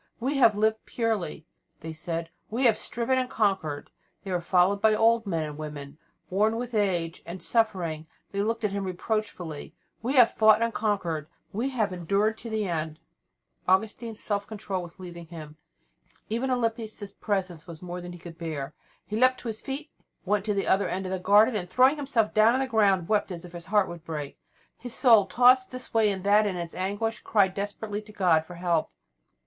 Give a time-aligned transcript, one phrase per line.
[0.19, 1.45] "We have lived purely,"
[1.81, 3.91] they said, "we have striven and conquered."
[4.23, 5.99] They were followed by old men and women,
[6.31, 8.07] worn with age and suffering.
[8.31, 9.75] They looked at him reproachfully.
[10.01, 12.99] "We have fought and conquered," they said, "we have endured unto the end."
[13.67, 15.57] Augustine's self control was leaving him;
[16.29, 18.73] even Alypius' presence was more than he could bear.
[19.05, 19.91] He leapt to his feet,
[20.25, 23.07] went to the other end of the garden, and, throwing himself down on the ground,
[23.07, 24.39] wept as if his heart would break.
[24.79, 28.55] His soul, tossed this way and that in its anguish, cried desperately to God for
[28.55, 28.89] help.